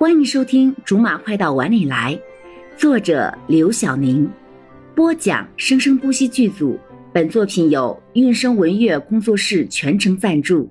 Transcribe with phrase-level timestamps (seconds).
[0.00, 2.14] 欢迎收听《竹马快到碗里来》，
[2.80, 4.26] 作者刘晓宁，
[4.96, 6.80] 播讲生生不息剧组。
[7.12, 10.70] 本作品由韵声文乐工作室全程赞助。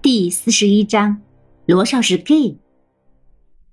[0.00, 1.20] 第四十一章，
[1.66, 2.60] 罗少是 gay。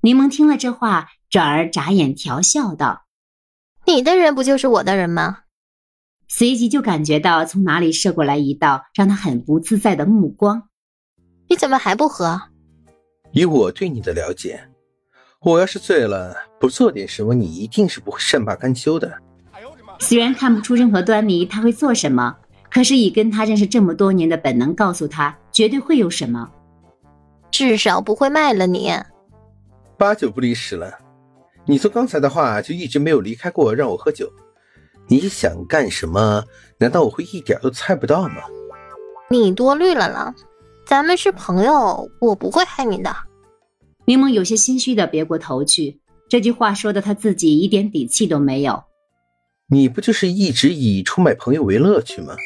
[0.02, 3.06] 柠檬听了这话，转而眨眼调笑道
[3.86, 5.42] ：“你的人不就是我的人吗？”
[6.28, 10.70] 随即就感觉到从哪里射过来一道让他很不自在的目光。
[11.50, 12.42] 你怎么还不喝？
[13.32, 14.60] 以我对你的了解，
[15.42, 19.12] 我要是醉了不做点什么，你一定是不会善罢甘休的。
[20.00, 22.36] 虽然看不出任何端倪，他会做什么，
[22.72, 26.50] 可是以跟他认识这么多年的本能告诉他，绝对会有什么。
[27.50, 28.92] 至少不会卖了你。
[29.98, 30.94] 八九不离十了。
[31.66, 34.32] 你从刚才的话就一直没有离开过让我喝酒。
[35.08, 36.44] 你想干什么？
[36.78, 38.44] 难道我会一点都猜不到吗？
[39.30, 40.34] 你多虑了了。
[40.88, 43.14] 咱们是朋友，我不会害你的。
[44.06, 48.86] 柠檬有些心虚的别过头去，这句话说的他自己一点底气都没有。
[49.70, 52.38] 你不就是一直以出卖朋友为乐趣吗？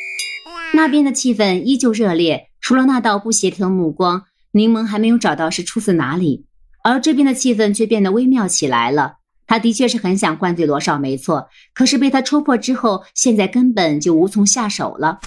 [0.73, 6.47] 那边的气氛依旧热烈，除了那道不协调的目光，柠檬还没有找到是出自哪里。
[6.83, 9.17] 而这边的气氛却变得微妙起来了。
[9.45, 15.19] 他的确是很想灌醉罗少，没错，可是被他戳破之后，现在根本就无从下手了。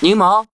[0.00, 0.44] 柠檬。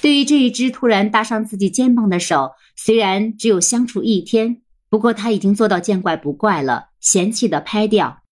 [0.00, 8.22] 对于这一只突然搭上自己肩膀的手，虽然只有相处一天，不过他已经做到见怪不怪了，嫌弃的拍掉。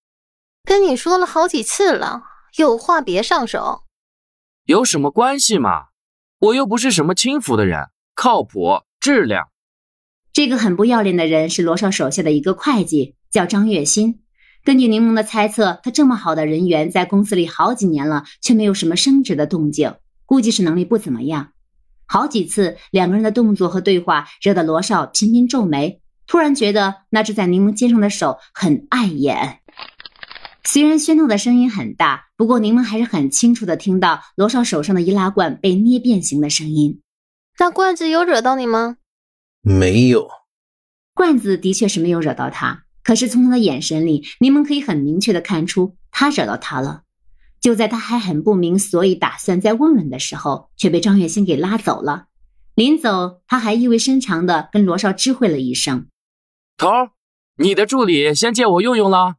[0.64, 2.22] 跟你说了好几次了，
[2.56, 3.82] 有话别上手。
[4.64, 5.88] 有什么关系嘛？
[6.40, 9.48] 我又不是什么轻浮的人，靠谱质量。
[10.32, 14.22] 这个很不要脸的人是罗少手下的一个会计，叫张月新。
[14.64, 19.94] 根据柠檬的猜测，他这么好的人缘，在公司里好几年了，却没有什么升职的动静，
[20.24, 21.52] 估计是能力不怎么样。
[22.08, 29.60] 好几次，两个人的动作和对话惹得罗少频频皱眉，突然觉得那只在柠檬肩上的手很碍眼。
[30.64, 37.00] 虽然喧闹的声音很大，不过柠檬还是很清楚的听到罗少手上的易拉罐被捏变形的声音。
[37.58, 38.96] 那罐子有惹到你吗？
[39.62, 40.28] 没有，
[41.14, 47.02] 罐子的确是没有惹到他，可是从他的眼神里，柠檬可以很明确的看出他惹到他了。
[47.60, 52.26] 就在他还很不明所以，打算再问问的时候，却被张月心给拉走了。
[52.74, 56.06] 临走，他还意味深长的跟罗少知会了一声
[56.78, 56.88] ：“头，
[57.56, 59.34] 你的助理先借我用用了。”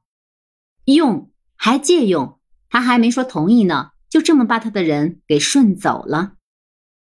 [0.85, 2.39] 用还借用？
[2.69, 6.33] 他还没说同意呢，就这么把他的人给顺走了。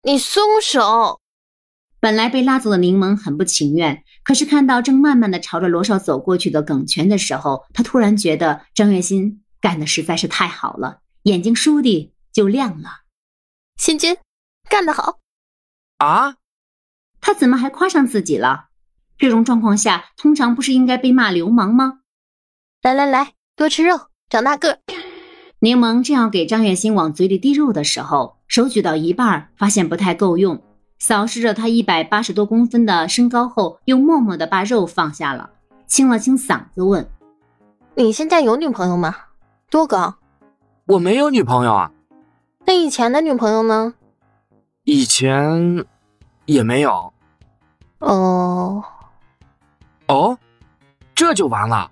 [0.02, 1.20] 你松手！
[2.00, 10.98] 本来被拉走的柠檬很不情愿，可是看到正慢慢的朝着罗少走过去的耿泉的时候，他突然觉得张月心干的实在是太好了。
[11.24, 13.04] 眼睛倏地就亮了，
[13.76, 14.18] 新军，
[14.68, 15.20] 干得好！
[15.96, 16.36] 啊，
[17.18, 18.66] 他怎么还夸上自己了？
[19.16, 22.00] 这种状况下，通常不是应该被骂流氓吗？
[22.82, 24.80] 来来来，多吃肉，长大个。
[25.60, 30.62] 柠檬正要给张月心往嘴里递肉的时候，手举到一半，发现不太够用，
[30.98, 35.48] 扫视着他一百八十多公分的身高后，又默默的把肉放下了，
[35.86, 37.08] 清了清嗓子问
[37.96, 39.16] ：“你现在有女朋友吗？
[39.70, 40.16] 多高？”
[40.86, 41.90] 我没有女朋友啊，
[42.66, 43.94] 那以前的女朋友呢？
[44.84, 45.82] 以前
[46.44, 47.14] 也没有。
[48.00, 48.84] 哦，
[50.08, 50.38] 哦，
[51.14, 51.90] 这就完了？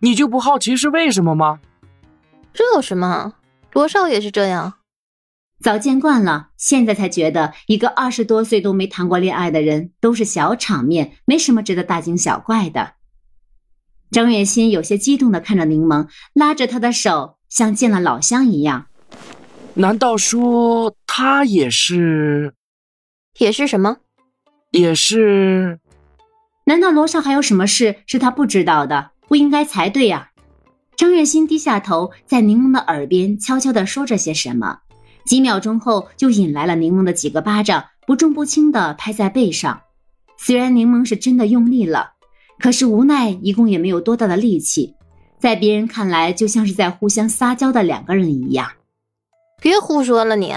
[0.00, 1.60] 你就不好奇是为什么吗？
[2.52, 3.34] 这有什么？
[3.72, 4.74] 罗少也是这样，
[5.60, 12.94] 早见惯了，现在才觉得一个二十多岁都没谈过恋爱的人都是小场面，没什么值得大惊小怪的。
[14.10, 17.34] 张月心有些激动的看着柠檬，拉着他的手。
[17.56, 18.88] 像见了老乡一样，
[19.72, 22.52] 难道说他也是？
[23.38, 23.96] 也是什么？
[24.72, 25.80] 也是？
[26.66, 29.12] 难道罗少还有什么事是他不知道的？
[29.26, 30.32] 不应该才对呀！
[30.98, 34.80] 张月心低下头，在柠檬的耳边悄悄地说着些什么，
[35.24, 39.80] 几秒钟后就引来了柠檬的几个巴掌，不重不轻地拍在背上。
[40.36, 42.10] 虽然柠檬是真的用力了，
[42.58, 44.92] 可是无奈一共也没有多大的力气。
[45.38, 48.72] 在别人看来，就像是在互相撒娇的两个人一样。
[49.60, 50.54] 别胡说了，你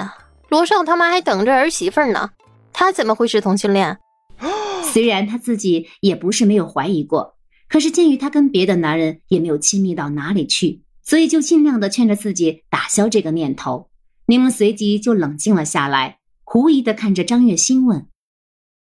[0.49, 2.31] 罗少他妈还等着儿媳妇呢，
[2.73, 3.97] 他怎么会是同性恋？
[4.91, 7.35] 虽然他自己也不是没有怀疑过，
[7.67, 13.89] 可是鉴于他跟别的男人也没有亲密到哪里去，所以就尽量的劝着自己打消这个念头。
[14.25, 18.07] 柠檬随即就冷静了下来，狐疑的看着张月心问：“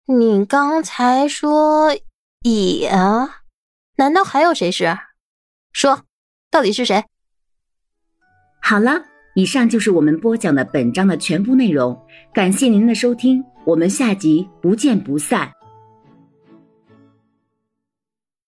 [0.07, 1.97] 你刚才说
[2.43, 3.43] 乙啊？
[3.97, 4.97] 难道还有谁是？”
[5.77, 6.07] 说，
[6.51, 7.05] 到底是谁？
[8.63, 11.95] 好了，以上就是我们播讲的本章的全部内容，
[12.33, 15.53] 感谢您的收听，我们下集不见不散。